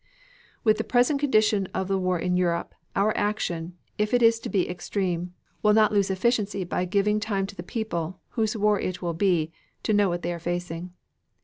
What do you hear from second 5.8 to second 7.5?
lose efficiency by giving time